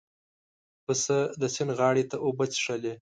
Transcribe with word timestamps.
پسه 0.85 1.17
د 1.41 1.43
سیند 1.53 1.71
غاړې 1.77 2.03
ته 2.11 2.15
اوبه 2.25 2.45
څښلې. 2.53 2.93